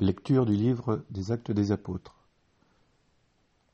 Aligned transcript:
Lecture 0.00 0.46
du 0.46 0.52
livre 0.54 1.04
des 1.10 1.32
Actes 1.32 1.50
des 1.50 1.72
Apôtres. 1.72 2.14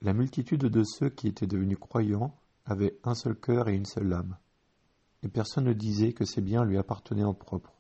La 0.00 0.14
multitude 0.14 0.62
de 0.62 0.82
ceux 0.82 1.10
qui 1.10 1.28
étaient 1.28 1.46
devenus 1.46 1.76
croyants 1.78 2.34
avait 2.64 2.98
un 3.04 3.14
seul 3.14 3.38
cœur 3.38 3.68
et 3.68 3.74
une 3.74 3.84
seule 3.84 4.10
âme, 4.10 4.38
et 5.22 5.28
personne 5.28 5.64
ne 5.64 5.74
disait 5.74 6.14
que 6.14 6.24
ses 6.24 6.40
biens 6.40 6.64
lui 6.64 6.78
appartenaient 6.78 7.24
en 7.24 7.34
propre, 7.34 7.74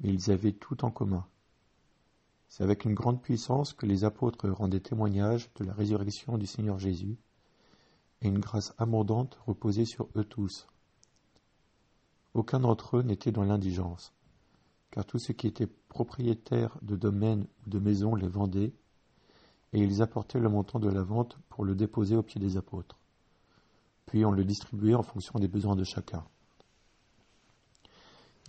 mais 0.00 0.14
ils 0.14 0.30
avaient 0.30 0.54
tout 0.54 0.82
en 0.82 0.90
commun. 0.90 1.26
C'est 2.48 2.64
avec 2.64 2.86
une 2.86 2.94
grande 2.94 3.20
puissance 3.20 3.74
que 3.74 3.84
les 3.84 4.04
apôtres 4.04 4.48
rendaient 4.48 4.80
témoignage 4.80 5.52
de 5.56 5.66
la 5.66 5.74
résurrection 5.74 6.38
du 6.38 6.46
Seigneur 6.46 6.78
Jésus, 6.78 7.18
et 8.22 8.28
une 8.28 8.40
grâce 8.40 8.72
abondante 8.78 9.38
reposait 9.44 9.84
sur 9.84 10.08
eux 10.16 10.24
tous. 10.24 10.68
Aucun 12.32 12.60
d'entre 12.60 12.96
eux 12.96 13.02
n'était 13.02 13.30
dans 13.30 13.44
l'indigence, 13.44 14.14
car 14.92 15.06
tous 15.06 15.18
ceux 15.18 15.32
qui 15.32 15.48
étaient 15.48 15.66
propriétaires 15.66 16.78
de 16.82 16.96
domaines 16.96 17.46
ou 17.66 17.70
de 17.70 17.78
maisons 17.78 18.14
les 18.14 18.28
vendaient, 18.28 18.72
et 19.72 19.80
ils 19.80 20.02
apportaient 20.02 20.38
le 20.38 20.50
montant 20.50 20.78
de 20.78 20.90
la 20.90 21.02
vente 21.02 21.38
pour 21.48 21.64
le 21.64 21.74
déposer 21.74 22.14
aux 22.14 22.22
pieds 22.22 22.40
des 22.40 22.58
apôtres. 22.58 22.98
Puis 24.06 24.24
on 24.24 24.32
le 24.32 24.44
distribuait 24.44 24.94
en 24.94 25.02
fonction 25.02 25.38
des 25.38 25.48
besoins 25.48 25.76
de 25.76 25.84
chacun. 25.84 26.24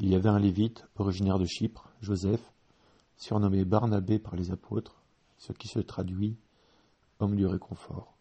Il 0.01 0.09
y 0.09 0.15
avait 0.15 0.29
un 0.29 0.39
lévite, 0.39 0.85
originaire 0.97 1.39
de 1.39 1.45
Chypre, 1.45 1.89
Joseph, 2.01 2.51
surnommé 3.15 3.63
Barnabé 3.63 4.19
par 4.19 4.35
les 4.35 4.51
apôtres, 4.51 5.01
ce 5.37 5.53
qui 5.53 5.69
se 5.69 5.79
traduit 5.79 6.35
homme 7.19 7.37
du 7.37 7.45
réconfort. 7.45 8.17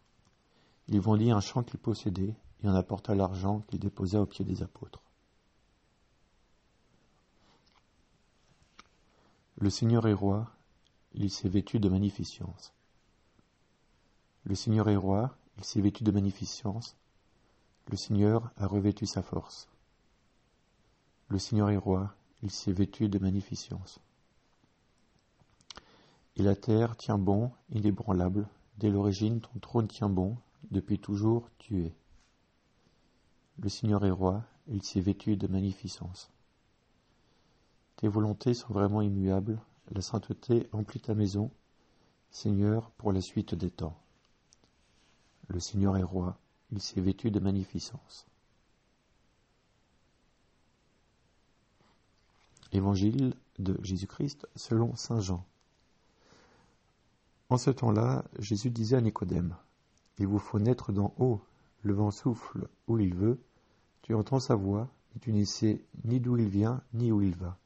Il 0.87 1.01
vendit 1.01 1.31
un 1.31 1.41
champ 1.41 1.63
qu'il 1.63 1.79
possédait 1.79 2.35
et 2.63 2.69
en 2.69 2.75
apporta 2.75 3.15
l'argent 3.15 3.61
qu'il 3.67 3.79
déposa 3.79 4.21
aux 4.21 4.25
pieds 4.25 4.45
des 4.45 4.63
apôtres. 4.63 5.01
Le 9.63 9.69
Seigneur 9.69 10.05
est 10.09 10.13
roi, 10.13 10.51
il 11.13 11.31
s'est 11.31 11.47
vêtu 11.47 11.79
de 11.79 11.87
magnificence. 11.87 12.73
Le 14.43 14.55
Seigneur 14.55 14.89
est 14.89 14.97
roi, 14.97 15.37
il 15.57 15.63
s'est 15.63 15.79
vêtu 15.79 16.03
de 16.03 16.11
magnificence. 16.11 16.97
Le 17.89 17.95
Seigneur 17.95 18.51
a 18.57 18.67
revêtu 18.67 19.05
sa 19.05 19.21
force. 19.21 19.69
Le 21.29 21.39
Seigneur 21.39 21.69
est 21.69 21.77
roi, 21.77 22.13
il 22.41 22.51
s'est 22.51 22.73
vêtu 22.73 23.07
de 23.07 23.19
magnificence. 23.19 23.99
Et 26.35 26.43
la 26.43 26.57
terre 26.57 26.97
tient 26.97 27.17
bon, 27.17 27.49
inébranlable, 27.69 28.49
dès 28.79 28.89
l'origine 28.89 29.39
ton 29.39 29.59
trône 29.59 29.87
tient 29.87 30.09
bon, 30.09 30.35
depuis 30.71 30.99
toujours 30.99 31.47
tu 31.57 31.85
es. 31.85 31.95
Le 33.59 33.69
Seigneur 33.69 34.03
est 34.03 34.11
roi, 34.11 34.43
il 34.67 34.83
s'est 34.83 34.99
vêtu 34.99 35.37
de 35.37 35.47
magnificence. 35.47 36.29
Tes 38.03 38.09
volontés 38.09 38.53
sont 38.53 38.73
vraiment 38.73 39.01
immuables, 39.01 39.61
la 39.91 40.01
sainteté 40.01 40.67
emplit 40.73 40.99
ta 40.99 41.13
maison, 41.13 41.49
Seigneur, 42.31 42.91
pour 42.97 43.13
la 43.13 43.21
suite 43.21 43.55
des 43.55 43.71
temps. 43.71 43.97
Le 45.47 45.61
Seigneur 45.61 45.95
est 45.95 46.03
roi, 46.03 46.37
il 46.73 46.81
s'est 46.81 46.99
vêtu 46.99 47.31
de 47.31 47.39
magnificence. 47.39 48.27
Évangile 52.73 53.35
de 53.57 53.79
Jésus-Christ 53.81 54.49
selon 54.57 54.97
Saint 54.97 55.21
Jean. 55.21 55.45
En 57.47 57.57
ce 57.57 57.71
temps-là, 57.71 58.25
Jésus 58.37 58.69
disait 58.69 58.97
à 58.97 59.01
Nicodème, 59.01 59.55
Il 60.19 60.27
vous 60.27 60.39
faut 60.39 60.59
naître 60.59 60.91
d'en 60.91 61.13
haut, 61.19 61.39
le 61.83 61.93
vent 61.93 62.11
souffle 62.11 62.67
où 62.89 62.99
il 62.99 63.15
veut, 63.15 63.39
tu 64.01 64.13
entends 64.13 64.41
sa 64.41 64.55
voix, 64.55 64.89
et 65.15 65.19
tu 65.19 65.31
ne 65.31 65.45
sais 65.45 65.85
ni 66.03 66.19
d'où 66.19 66.35
il 66.35 66.49
vient, 66.49 66.83
ni 66.93 67.09
où 67.09 67.21
il 67.21 67.37
va. 67.37 67.57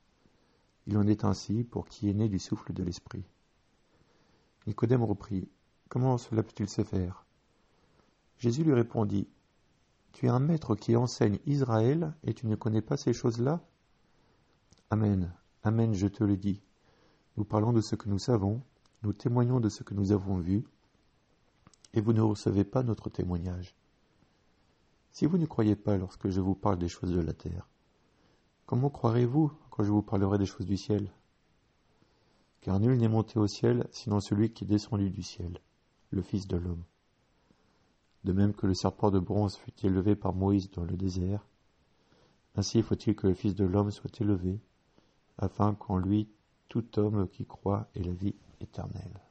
Il 0.87 0.97
en 0.97 1.05
est 1.05 1.25
ainsi 1.25 1.63
pour 1.63 1.85
qui 1.87 2.09
est 2.09 2.13
né 2.13 2.29
du 2.29 2.39
souffle 2.39 2.73
de 2.73 2.83
l'Esprit. 2.83 3.23
Nicodème 4.65 5.03
reprit, 5.03 5.49
Comment 5.89 6.17
cela 6.17 6.43
peut-il 6.43 6.69
se 6.69 6.83
faire? 6.83 7.25
Jésus 8.39 8.63
lui 8.63 8.73
répondit, 8.73 9.27
Tu 10.11 10.25
es 10.25 10.29
un 10.29 10.39
maître 10.39 10.75
qui 10.75 10.95
enseigne 10.95 11.39
Israël, 11.45 12.13
et 12.23 12.33
tu 12.33 12.47
ne 12.47 12.55
connais 12.55 12.81
pas 12.81 12.97
ces 12.97 13.13
choses-là? 13.13 13.61
Amen, 14.89 15.33
Amen, 15.63 15.93
je 15.93 16.07
te 16.07 16.23
le 16.23 16.37
dis. 16.37 16.61
Nous 17.35 17.43
parlons 17.43 17.73
de 17.73 17.81
ce 17.81 17.95
que 17.95 18.07
nous 18.07 18.19
savons, 18.19 18.61
nous 19.03 19.13
témoignons 19.13 19.59
de 19.59 19.69
ce 19.69 19.83
que 19.83 19.93
nous 19.93 20.11
avons 20.11 20.37
vu, 20.37 20.63
et 21.93 22.01
vous 22.01 22.13
ne 22.13 22.21
recevez 22.21 22.63
pas 22.63 22.83
notre 22.83 23.09
témoignage. 23.09 23.75
Si 25.11 25.25
vous 25.25 25.37
ne 25.37 25.45
croyez 25.45 25.75
pas 25.75 25.97
lorsque 25.97 26.29
je 26.29 26.39
vous 26.39 26.55
parle 26.55 26.77
des 26.77 26.87
choses 26.87 27.11
de 27.11 27.21
la 27.21 27.33
terre, 27.33 27.67
comment 28.65 28.89
croirez-vous 28.89 29.51
je 29.83 29.91
vous 29.91 30.01
parlerai 30.01 30.37
des 30.37 30.45
choses 30.45 30.65
du 30.65 30.77
ciel 30.77 31.11
Car 32.61 32.79
nul 32.79 32.97
n'est 32.97 33.07
monté 33.07 33.39
au 33.39 33.47
ciel 33.47 33.87
sinon 33.91 34.19
celui 34.19 34.51
qui 34.51 34.63
est 34.63 34.67
descendu 34.67 35.09
du 35.09 35.23
ciel, 35.23 35.59
le 36.11 36.21
Fils 36.21 36.47
de 36.47 36.57
l'homme. 36.57 36.83
De 38.23 38.33
même 38.33 38.53
que 38.53 38.67
le 38.67 38.73
serpent 38.73 39.11
de 39.11 39.19
bronze 39.19 39.55
fut 39.55 39.85
élevé 39.85 40.15
par 40.15 40.33
Moïse 40.33 40.71
dans 40.71 40.83
le 40.83 40.97
désert, 40.97 41.45
ainsi 42.55 42.81
faut-il 42.81 43.15
que 43.15 43.27
le 43.27 43.35
Fils 43.35 43.55
de 43.55 43.65
l'homme 43.65 43.91
soit 43.91 44.19
élevé, 44.19 44.59
afin 45.37 45.75
qu'en 45.75 45.97
lui 45.97 46.27
tout 46.67 46.99
homme 46.99 47.27
qui 47.29 47.45
croit 47.45 47.87
ait 47.95 48.03
la 48.03 48.13
vie 48.13 48.35
éternelle. 48.59 49.26